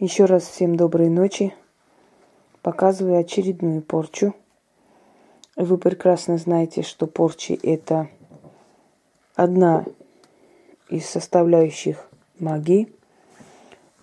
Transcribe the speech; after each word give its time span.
Еще 0.00 0.24
раз 0.24 0.44
всем 0.44 0.76
доброй 0.76 1.10
ночи. 1.10 1.52
Показываю 2.62 3.18
очередную 3.18 3.82
порчу. 3.82 4.34
Вы 5.56 5.76
прекрасно 5.76 6.38
знаете, 6.38 6.80
что 6.80 7.06
порчи– 7.06 7.60
это 7.62 8.08
одна 9.34 9.84
из 10.88 11.04
составляющих 11.04 12.08
магии. 12.38 12.90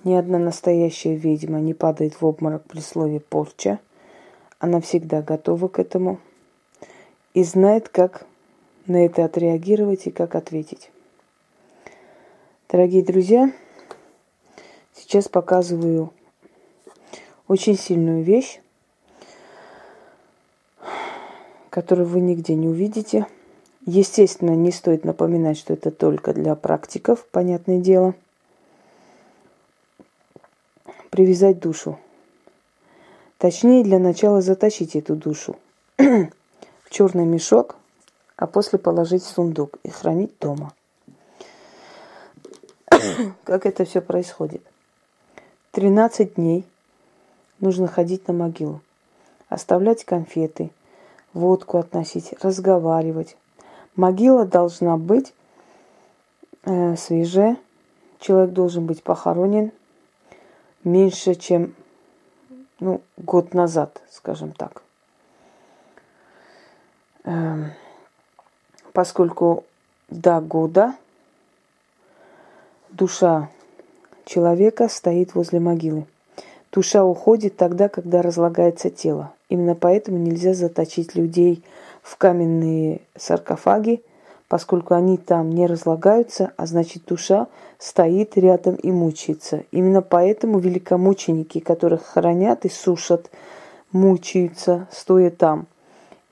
Ни 0.04 0.13
одна 0.13 0.38
настоящая 0.38 1.15
ведьма 1.15 1.61
не 1.61 1.73
падает 1.73 2.21
в 2.21 2.23
обморок 2.27 2.66
при 2.66 2.82
слове 2.82 3.20
порча. 3.20 3.79
Она 4.59 4.82
всегда 4.82 5.23
готова 5.23 5.68
к 5.68 5.79
этому 5.79 6.20
и 7.34 7.43
знает, 7.43 7.89
как 7.89 8.27
на 8.86 9.04
это 9.04 9.25
отреагировать 9.25 10.05
и 10.05 10.11
как 10.11 10.36
ответить. 10.36 10.91
Дорогие 12.70 13.02
друзья, 13.02 13.52
Сейчас 14.98 15.29
показываю 15.29 16.11
очень 17.48 17.77
сильную 17.77 18.23
вещь, 18.23 18.59
которую 21.70 22.08
вы 22.08 22.20
нигде 22.20 22.55
не 22.55 22.67
увидите. 22.67 23.27
Естественно, 23.85 24.55
не 24.55 24.71
стоит 24.71 25.05
напоминать, 25.05 25.57
что 25.57 25.73
это 25.73 25.91
только 25.91 26.34
для 26.34 26.55
практиков, 26.55 27.26
понятное 27.31 27.80
дело. 27.80 28.16
Привязать 31.12 31.59
душу. 31.59 31.99
Точнее, 33.38 33.84
для 33.84 33.99
начала 33.99 34.41
затащить 34.41 34.95
эту 34.95 35.16
душу 35.16 35.57
в 35.98 36.90
черный 36.90 37.26
мешок, 37.26 37.76
а 38.35 38.48
после 38.48 38.79
положить 38.79 39.23
в 39.23 39.27
сундук 39.27 39.77
и 39.84 39.90
хранить 39.90 40.34
дома. 40.40 40.73
как 43.43 43.68
это 43.68 43.85
все 43.85 44.02
происходит? 44.02 44.63
13 45.77 46.34
дней 46.34 46.66
нужно 47.59 47.85
ходить 47.85 48.27
на 48.27 48.34
могилу, 48.34 48.82
оставлять 49.48 50.05
конфеты, 50.05 50.71
водку 51.34 51.77
относить, 51.77 52.34
разговаривать. 52.41 53.38
Могила 53.96 54.43
должна 54.43 54.98
быть 54.98 55.35
э, 56.63 56.96
свежая, 56.96 57.57
человек 58.20 58.54
должен 58.54 58.88
быть 58.88 59.04
похоронен 59.04 59.71
меньше, 60.84 61.35
чем 61.35 61.76
ну, 62.79 63.01
год 63.16 63.54
назад, 63.54 64.01
скажем 64.09 64.53
так. 64.53 64.81
Эм, 67.23 67.69
поскольку 68.94 69.63
до 70.09 70.41
года 70.41 70.96
душа 72.90 73.51
человека 74.28 74.89
стоит 74.89 75.33
возле 75.33 75.59
могилы. 75.59 76.06
Душа 76.72 77.03
уходит 77.03 77.56
тогда, 77.56 77.89
когда 77.89 78.22
разлагается 78.22 78.89
тело. 78.89 79.31
Именно 79.50 79.73
поэтому 79.73 80.17
нельзя 80.17 80.53
заточить 80.53 81.16
людей 81.16 81.63
в 82.03 82.17
каменные 82.17 83.01
саркофаги, 83.16 84.03
поскольку 84.47 84.94
они 84.94 85.17
там 85.17 85.50
не 85.51 85.66
разлагаются, 85.66 86.51
а 86.57 86.67
значит 86.67 87.05
душа 87.05 87.47
стоит 87.79 88.38
рядом 88.38 88.75
и 88.75 88.91
мучается. 88.91 89.63
Именно 89.72 90.01
поэтому 90.01 90.59
великомученики, 90.59 91.59
которых 91.59 92.03
хранят 92.05 92.66
и 92.66 92.69
сушат, 92.69 93.31
мучаются, 93.91 94.88
стоя 94.91 95.31
там. 95.31 95.67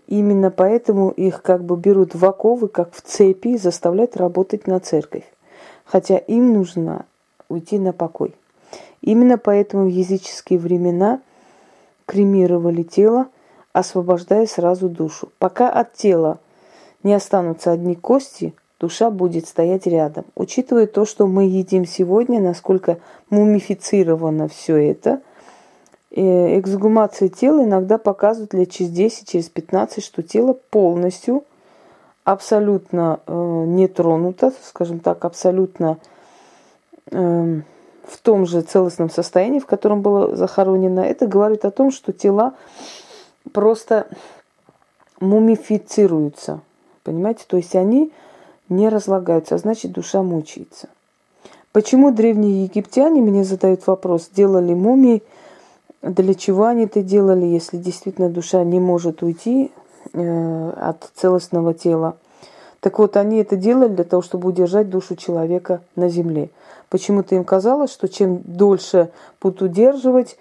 Именно 0.08 0.52
поэтому 0.52 1.10
их 1.10 1.42
как 1.42 1.64
бы 1.64 1.78
берут 1.78 2.14
в 2.14 2.24
оковы, 2.26 2.68
как 2.68 2.94
в 2.94 3.02
цепи, 3.02 3.50
и 3.50 3.58
заставляют 3.58 4.18
работать 4.18 4.68
на 4.68 4.80
церковь. 4.80 5.24
Хотя 5.86 6.18
им 6.18 6.54
нужна 6.54 7.06
уйти 7.50 7.80
на 7.80 7.94
покой. 7.94 8.36
Именно 9.02 9.38
поэтому 9.38 9.86
в 9.86 9.90
языческие 9.90 10.60
времена 10.60 11.22
кремировали 12.06 12.84
тело, 12.84 13.28
освобождая 13.74 14.48
сразу 14.48 14.90
душу. 14.90 15.30
Пока 15.38 15.70
от 15.70 15.94
тела 15.94 16.40
не 17.04 17.14
останутся 17.14 17.72
одни 17.72 17.96
кости, 17.96 18.54
душа 18.80 19.12
будет 19.12 19.48
стоять 19.48 19.86
рядом. 19.86 20.26
Учитывая 20.36 20.88
то, 20.88 21.06
что 21.06 21.28
мы 21.28 21.44
едим 21.44 21.86
сегодня, 21.86 22.40
насколько 22.42 22.98
мумифицировано 23.30 24.48
все 24.48 24.78
это, 24.78 25.22
э, 26.12 26.60
эксгумация 26.60 27.30
тела 27.30 27.64
иногда 27.64 27.98
показывает 27.98 28.54
лет 28.54 28.72
через 28.72 28.92
10, 28.92 29.30
через 29.30 29.50
15, 29.50 30.04
что 30.04 30.24
тело 30.24 30.54
полностью, 30.72 31.44
абсолютно 32.24 33.20
э, 33.28 33.64
не 33.68 33.88
тронуто, 33.88 34.52
скажем 34.64 35.00
так, 35.00 35.26
абсолютно 35.26 36.00
Эм, 36.00 36.00
в 37.12 38.18
том 38.22 38.46
же 38.46 38.62
целостном 38.62 39.10
состоянии, 39.10 39.60
в 39.60 39.66
котором 39.66 40.02
было 40.02 40.36
захоронено, 40.36 41.00
это 41.00 41.28
говорит 41.28 41.66
о 41.66 41.72
том, 41.72 41.92
что 41.92 42.14
тела 42.14 42.54
просто 43.52 44.08
мумифицируются. 45.20 46.62
Понимаете? 47.04 47.46
То 47.48 47.58
есть 47.58 47.76
они 47.76 48.12
не 48.70 48.90
разлагаются, 48.90 49.56
а 49.56 49.58
значит 49.58 49.92
душа 49.92 50.24
мучается. 50.24 50.90
Почему 51.72 52.12
древние 52.12 52.64
египтяне, 52.64 53.22
мне 53.22 53.44
задают 53.44 53.86
вопрос, 53.86 54.30
делали 54.34 54.74
мумии, 54.74 55.24
для 56.02 56.34
чего 56.34 56.66
они 56.66 56.86
это 56.86 57.02
делали, 57.02 57.46
если 57.46 57.78
действительно 57.78 58.30
душа 58.30 58.64
не 58.64 58.80
может 58.80 59.24
уйти 59.24 59.72
э, 60.14 60.70
от 60.78 61.10
целостного 61.16 61.74
тела? 61.74 62.16
Так 62.86 63.00
вот, 63.00 63.18
они 63.18 63.40
это 63.40 63.56
делали 63.56 63.88
для 63.88 64.04
того, 64.04 64.22
чтобы 64.22 64.48
удержать 64.48 64.92
душу 64.92 65.16
человека 65.16 65.82
на 65.96 66.08
земле. 66.08 66.52
Почему-то 66.92 67.34
им 67.34 67.44
казалось, 67.44 67.92
что 67.92 68.08
чем 68.08 68.42
дольше 68.46 69.10
будут 69.42 69.64
удерживать, 69.64 70.38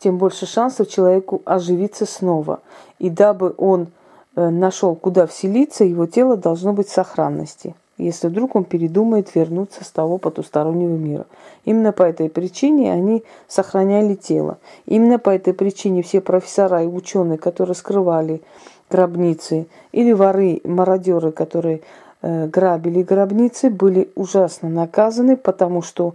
тем 0.00 0.18
больше 0.18 0.44
шансов 0.44 0.88
человеку 0.88 1.40
оживиться 1.44 2.04
снова. 2.04 2.58
И 2.98 3.10
дабы 3.10 3.54
он 3.58 3.86
э, 4.34 4.48
нашел, 4.48 4.96
куда 4.96 5.28
вселиться, 5.28 5.84
его 5.84 6.06
тело 6.06 6.36
должно 6.36 6.72
быть 6.72 6.88
в 6.88 6.92
сохранности, 6.92 7.76
если 7.96 8.26
вдруг 8.26 8.56
он 8.56 8.64
передумает 8.64 9.32
вернуться 9.36 9.84
с 9.84 9.90
того 9.92 10.18
потустороннего 10.18 10.96
мира. 10.96 11.26
Именно 11.64 11.92
по 11.92 12.02
этой 12.02 12.28
причине 12.28 12.92
они 12.92 13.22
сохраняли 13.46 14.14
тело. 14.16 14.58
Именно 14.86 15.20
по 15.20 15.30
этой 15.30 15.54
причине 15.54 16.02
все 16.02 16.20
профессора 16.20 16.82
и 16.82 16.88
ученые, 16.88 17.38
которые 17.38 17.76
скрывали 17.76 18.42
гробницы, 18.90 19.66
или 19.92 20.12
воры, 20.12 20.60
мародеры, 20.64 21.32
которые 21.32 21.82
Э, 22.26 22.46
грабили 22.46 23.02
гробницы, 23.02 23.68
были 23.68 24.10
ужасно 24.14 24.70
наказаны, 24.70 25.36
потому 25.36 25.82
что 25.82 26.14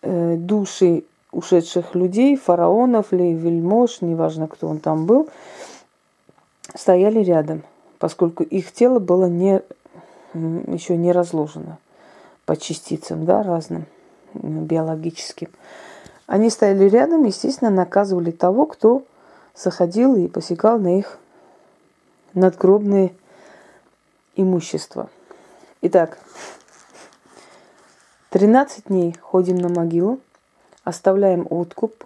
э, 0.00 0.36
души 0.38 1.04
ушедших 1.30 1.94
людей, 1.94 2.36
фараонов 2.38 3.12
или 3.12 3.34
вельмож, 3.34 4.00
неважно, 4.00 4.48
кто 4.48 4.66
он 4.66 4.78
там 4.78 5.04
был, 5.04 5.28
стояли 6.74 7.18
рядом, 7.18 7.64
поскольку 7.98 8.44
их 8.44 8.72
тело 8.72 8.98
было 8.98 9.26
не, 9.26 9.60
еще 10.32 10.96
не 10.96 11.12
разложено 11.12 11.76
по 12.46 12.56
частицам, 12.56 13.26
да, 13.26 13.42
разным 13.42 13.84
биологическим. 14.32 15.48
Они 16.26 16.48
стояли 16.48 16.88
рядом, 16.88 17.24
естественно, 17.24 17.70
наказывали 17.70 18.30
того, 18.30 18.64
кто 18.64 19.02
заходил 19.54 20.16
и 20.16 20.28
посягал 20.28 20.78
на 20.78 20.98
их 20.98 21.18
надгробные 22.38 23.12
имущество. 24.36 25.10
Итак, 25.82 26.18
13 28.30 28.86
дней 28.86 29.16
ходим 29.20 29.56
на 29.56 29.68
могилу, 29.68 30.20
оставляем 30.84 31.46
откуп, 31.50 32.04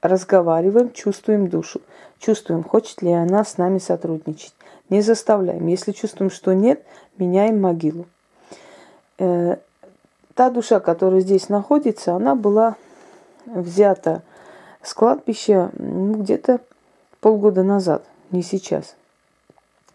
разговариваем, 0.00 0.92
чувствуем 0.92 1.48
душу. 1.48 1.80
Чувствуем, 2.18 2.62
хочет 2.62 3.02
ли 3.02 3.10
она 3.12 3.44
с 3.44 3.58
нами 3.58 3.78
сотрудничать. 3.78 4.54
Не 4.90 5.00
заставляем. 5.00 5.66
Если 5.66 5.92
чувствуем, 5.92 6.30
что 6.30 6.52
нет, 6.52 6.84
меняем 7.18 7.60
могилу. 7.60 8.06
Э, 9.18 9.56
та 10.34 10.50
душа, 10.50 10.78
которая 10.78 11.20
здесь 11.20 11.48
находится, 11.48 12.14
она 12.14 12.36
была 12.36 12.76
взята 13.46 14.22
с 14.82 14.94
кладбища 14.94 15.70
ну, 15.78 16.14
где-то 16.14 16.60
полгода 17.20 17.62
назад, 17.62 18.04
не 18.30 18.42
сейчас 18.42 18.94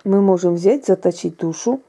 мы 0.08 0.22
можем 0.22 0.56
взять, 0.56 0.86
заточить 0.86 1.38
душу 1.38 1.82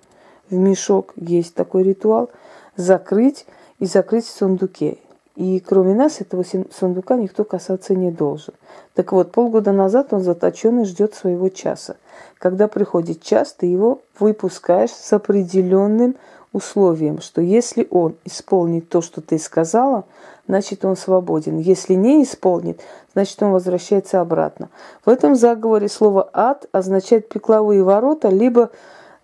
в 0.50 0.55
мешок, 0.55 1.12
есть 1.17 1.55
такой 1.55 1.82
ритуал, 1.82 2.31
закрыть 2.76 3.47
и 3.79 3.87
закрыть 3.87 4.26
в 4.26 4.31
сундуке. 4.31 4.99
И 5.37 5.61
кроме 5.61 5.94
нас 5.94 6.20
этого 6.20 6.44
сундука 6.76 7.17
никто 7.17 7.44
касаться 7.44 7.94
не 7.94 8.11
должен. 8.11 8.55
Так 8.94 9.12
вот, 9.12 9.31
полгода 9.31 9.70
назад 9.70 10.12
он 10.12 10.20
заточенный 10.20 10.85
ждет 10.85 11.15
своего 11.15 11.49
часа. 11.49 11.97
Когда 12.38 12.67
приходит 12.67 13.23
час, 13.23 13.53
ты 13.53 13.67
его 13.67 14.00
выпускаешь 14.19 14.91
с 14.91 15.12
определенным 15.12 16.17
условием, 16.53 17.21
что 17.21 17.41
если 17.41 17.87
он 17.91 18.17
исполнит 18.25 18.89
то, 18.89 19.00
что 19.03 19.21
ты 19.21 19.39
сказала, 19.39 20.05
значит 20.47 20.85
он 20.85 20.97
свободен. 20.97 21.59
Если 21.59 21.95
не 21.95 22.23
исполнит, 22.23 22.81
значит 23.12 23.43
он 23.43 23.53
возвращается 23.53 24.21
обратно. 24.21 24.71
В 25.05 25.09
этом 25.09 25.37
заговоре 25.37 25.89
слово 25.89 26.29
ад 26.33 26.67
означает 26.73 27.29
пекловые 27.29 27.83
ворота, 27.83 28.29
либо 28.29 28.71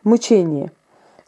мучение. 0.05 0.71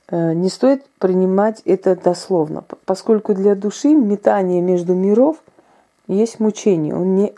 Э, 0.09 0.35
не 0.35 0.49
стоит 0.49 0.85
принимать 0.99 1.63
это 1.65 1.97
дословно, 1.97 2.65
поскольку 2.85 3.35
для 3.35 3.55
души 3.55 3.95
метание 3.95 4.61
между 4.61 4.95
миров 4.95 5.39
есть 6.07 6.39
мучение, 6.39 6.95
он 6.95 7.17
не 7.17 7.35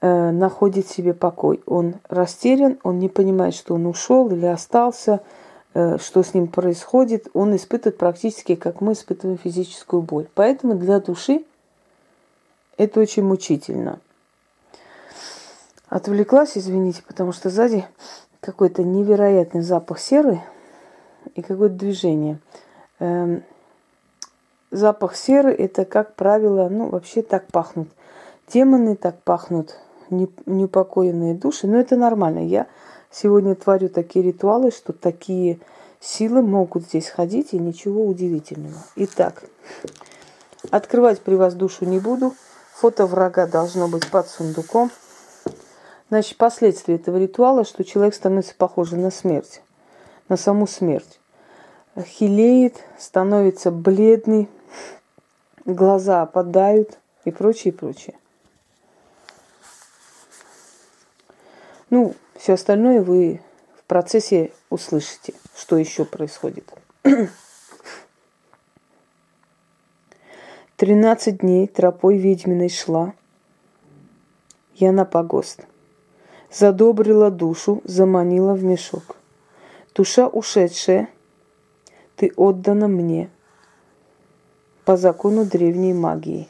э, 0.00 0.30
находит 0.30 0.88
себе 0.88 1.14
покой. 1.14 1.62
Он 1.64 1.94
растерян, 2.08 2.78
он 2.82 2.98
не 2.98 3.08
понимает, 3.08 3.54
что 3.54 3.74
он 3.74 3.86
ушел 3.86 4.28
или 4.30 4.46
остался, 4.46 5.20
что 5.74 6.22
с 6.22 6.34
ним 6.34 6.48
происходит. 6.48 7.28
Он 7.34 7.54
испытывает 7.54 7.98
практически, 7.98 8.54
как 8.54 8.80
мы 8.80 8.92
испытываем 8.92 9.38
физическую 9.38 10.02
боль. 10.02 10.26
Поэтому 10.34 10.74
для 10.74 10.98
души 10.98 11.44
это 12.76 13.00
очень 13.00 13.24
мучительно. 13.24 14.00
Отвлеклась, 15.88 16.56
извините, 16.56 17.02
потому 17.06 17.32
что 17.32 17.50
сзади 17.50 17.86
какой-то 18.40 18.82
невероятный 18.82 19.62
запах 19.62 19.98
серы 19.98 20.42
и 21.34 21.42
какое-то 21.42 21.74
движение. 21.74 22.38
Эм, 22.98 23.42
запах 24.70 25.16
серы– 25.16 25.52
это, 25.58 25.84
как 25.84 26.14
правило, 26.14 26.68
ну, 26.68 26.88
вообще 26.88 27.22
так 27.22 27.46
пахнут. 27.46 27.88
Демоны 28.52 28.96
так 28.96 29.20
пахнут, 29.22 29.78
неупокоенные 30.10 31.34
души. 31.34 31.66
Но 31.66 31.78
это 31.78 31.96
нормально. 31.96 32.46
Я 32.46 32.66
сегодня 33.10 33.54
творю 33.54 33.88
такие 33.88 34.24
ритуалы, 34.24 34.70
что 34.70 34.92
такие 34.92 35.58
силы 36.00 36.42
могут 36.42 36.84
здесь 36.84 37.08
ходить, 37.08 37.52
и 37.52 37.58
ничего 37.58 38.06
удивительного. 38.06 38.82
Итак, 38.96 39.44
открывать 40.70 41.20
при 41.20 41.34
вас 41.34 41.54
душу 41.54 41.84
не 41.84 41.98
буду. 41.98 42.34
Фото 42.74 43.06
врага 43.06 43.46
должно 43.46 43.88
быть 43.88 44.08
под 44.08 44.28
сундуком. 44.28 44.90
Значит, 46.10 46.38
последствия 46.38 46.94
этого 46.94 47.16
ритуала, 47.18 47.64
что 47.64 47.84
человек 47.84 48.14
становится 48.14 48.54
похожим 48.54 49.02
на 49.02 49.10
смерть, 49.10 49.62
на 50.28 50.36
саму 50.36 50.66
смерть. 50.66 51.20
Хилеет, 52.00 52.76
становится 52.98 53.70
бледный, 53.70 54.48
глаза 55.64 56.22
опадают 56.22 56.98
и 57.24 57.30
прочее, 57.30 57.72
прочее. 57.72 58.16
Ну, 61.90 62.14
все 62.38 62.54
остальное 62.54 63.02
вы 63.02 63.42
в 63.78 63.84
процессе 63.84 64.52
услышите, 64.70 65.34
что 65.54 65.76
еще 65.76 66.06
происходит. 66.06 66.72
Тринадцать 70.76 71.38
дней 71.38 71.66
тропой 71.66 72.16
ведьминой 72.16 72.70
шла 72.70 73.12
я 74.74 74.92
на 74.92 75.04
погост– 75.04 75.66
задобрила 76.50 77.30
душу, 77.30 77.80
заманила 77.84 78.54
в 78.54 78.62
мешок. 78.62 79.16
Душа 79.94 80.26
ушедшая, 80.28 81.08
ты 82.16 82.32
отдана 82.36 82.88
мне 82.88 83.30
по 84.84 84.96
закону 84.96 85.44
древней 85.44 85.92
магии. 85.92 86.48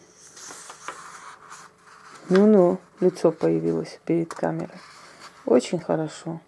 Ну-ну, 2.28 2.78
лицо 3.00 3.32
появилось 3.32 3.98
перед 4.04 4.32
камерой. 4.34 4.78
Очень 5.48 5.78
хорошо. 5.78 6.40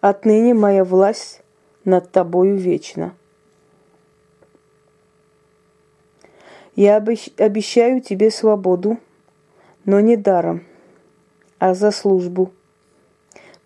Отныне 0.00 0.54
моя 0.54 0.82
власть 0.84 1.40
над 1.84 2.10
тобою 2.10 2.56
вечна. 2.56 3.14
Я 6.74 6.96
обещаю 6.96 8.00
тебе 8.00 8.30
свободу 8.30 8.98
но 9.84 10.00
не 10.00 10.16
даром, 10.16 10.64
а 11.58 11.74
за 11.74 11.92
службу. 11.92 12.52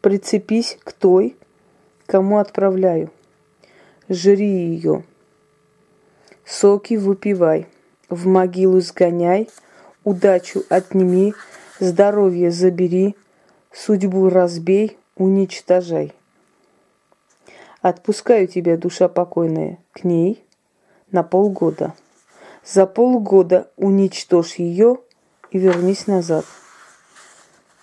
Прицепись 0.02 0.78
к 0.84 0.92
той, 0.92 1.34
кому 2.06 2.38
отправляю. 2.38 3.10
Жри 4.08 4.46
ее. 4.46 5.02
Соки 6.44 6.94
выпивай, 6.94 7.66
в 8.10 8.26
могилу 8.26 8.80
сгоняй, 8.80 9.48
удачу 10.04 10.62
отними, 10.68 11.34
здоровье 11.80 12.50
забери, 12.50 13.16
судьбу 13.72 14.28
разбей, 14.28 14.96
уничтожай. 15.16 16.12
Отпускаю 17.82 18.46
тебя, 18.46 18.76
душа 18.76 19.08
покойная, 19.08 19.78
к 19.92 20.04
ней 20.04 20.44
на 21.10 21.22
полгода. 21.22 21.94
За 22.64 22.86
полгода 22.86 23.70
уничтожь 23.76 24.56
ее– 24.56 24.98
и 25.50 25.58
вернись 25.58 26.06
назад, 26.06 26.44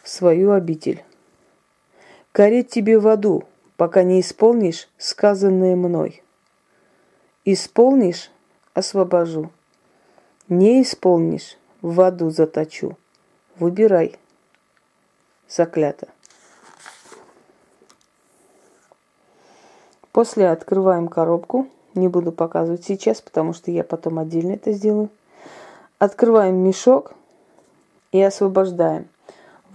в 0.04 0.10
свою 0.10 0.52
обитель. 0.52 1.04
Гореть 2.34 2.70
тебе 2.70 3.00
в 3.00 3.08
аду, 3.08 3.44
пока 3.76 4.04
не 4.04 4.22
исполнишь 4.22 4.90
сказанное 4.98 5.76
мной. 5.76 6.24
Исполнишь– 7.46 8.32
освобожу. 8.74 9.50
Не 10.48 10.82
исполнишь– 10.82 11.58
в 11.82 12.00
аду 12.02 12.30
заточу. 12.30 12.98
Выбирай. 13.60 14.18
Заклято. 15.50 16.08
После 20.12 20.50
открываем 20.50 21.08
коробку. 21.08 21.68
Не 21.94 22.08
буду 22.08 22.32
показывать 22.32 22.86
сейчас, 22.86 23.22
потому 23.22 23.54
что 23.54 23.72
я 23.72 23.84
потом 23.84 24.20
отдельно 24.20 24.54
это 24.54 24.72
сделаю. 24.72 25.10
Открываем 26.00 26.56
мешок– 26.58 27.14
и 28.12 28.22
освобождаем. 28.22 29.08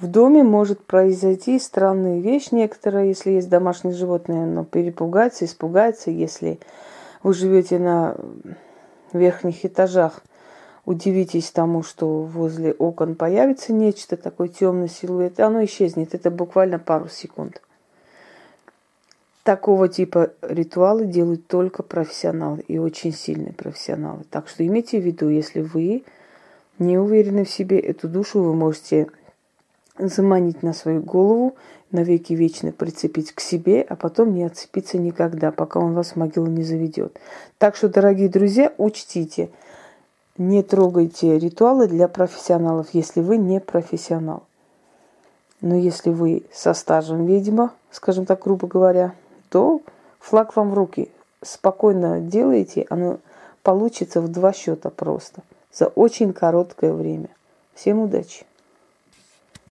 В 0.00 0.06
доме 0.08 0.43
может 0.43 0.84
произойти 0.84 1.58
странная 1.58 2.20
вещь 2.20 2.49
некоторая, 2.50 3.06
если 3.06 3.32
есть 3.32 3.49
домашнее 3.49 3.94
животное, 3.94 4.46
но 4.46 4.64
перепугаться, 4.64 5.44
испугаться, 5.44 6.11
если 6.11 6.58
вы 7.23 7.34
живете 7.34 7.79
на 7.79 8.17
верхних 9.12 9.64
этажах, 9.64 10.23
удивитесь 10.84 11.50
тому, 11.50 11.82
что 11.82 12.23
возле 12.23 12.73
окон 12.73 13.14
появится 13.14 13.73
нечто, 13.73 14.17
такой 14.17 14.49
темный 14.49 14.88
силуэт, 14.88 15.38
оно 15.40 15.64
исчезнет. 15.64 16.14
Это 16.14 16.31
буквально 16.31 16.79
пару 16.79 17.08
секунд. 17.08 17.62
Такого 19.44 19.88
типа 19.88 20.31
ритуалы 20.40 21.06
делают 21.06 21.49
только 21.49 21.82
профессионалы 21.82 22.64
и 22.69 22.79
очень 22.79 23.12
сильные 23.12 23.52
профессионалы. 23.52 24.23
Так 24.31 24.49
что 24.49 24.64
имейте 24.64 25.00
в 25.00 25.05
виду, 25.05 25.29
если 25.29 25.61
вы 25.62 26.05
не 26.79 26.96
уверены 26.96 27.44
в 27.44 27.50
себе, 27.50 27.79
эту 27.81 28.08
душу 28.08 28.40
вы 28.40 28.55
можете 28.55 29.08
заманить 29.99 30.62
на 30.62 30.73
свою 30.73 31.02
голову, 31.02 31.56
навеки 31.90 32.32
вечно 32.34 32.73
прицепить 32.73 33.32
к 33.32 33.40
себе, 33.40 33.82
а 33.82 33.96
потом 33.96 34.32
не 34.32 34.44
отцепиться 34.44 34.96
никогда, 34.99 35.50
пока 35.50 35.81
он 35.81 35.93
вас 35.93 36.12
в 36.12 36.17
могилу 36.17 36.46
не 36.46 36.62
заведет. 36.62 37.19
Так 37.58 37.76
что, 37.76 37.88
дорогие 37.88 38.29
друзья, 38.29 38.73
учтите, 38.79 39.50
не 40.38 40.62
трогайте 40.62 41.39
ритуалы 41.39 41.89
для 41.89 42.08
профессионалов, 42.08 42.89
если 42.93 43.20
вы 43.20 43.36
не 43.36 43.60
профессионал. 43.60 44.44
Но 45.60 45.77
если 45.77 46.10
вы 46.10 46.44
со 46.53 46.74
стажем 46.74 47.27
ведьма, 47.27 47.72
скажем 47.91 48.27
так, 48.27 48.43
грубо 48.43 48.67
говоря, 48.67 49.15
то 49.48 49.81
флаг 50.19 50.56
вам 50.56 50.70
в 50.70 50.74
руки. 50.74 51.10
Спокойно 51.43 52.20
делаете, 52.20 52.86
оно 52.89 53.19
получится 53.62 54.20
в 54.20 54.29
два 54.29 54.53
счета 54.53 54.91
просто 54.91 55.43
за 55.72 55.86
очень 55.86 56.32
короткое 56.32 56.93
время. 56.93 57.29
Всем 57.74 58.01
удачи! 58.01 58.44